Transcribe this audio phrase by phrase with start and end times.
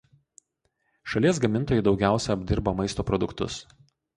[1.13, 3.61] Šalies gamintojai daugiausia apdirba maisto produktus.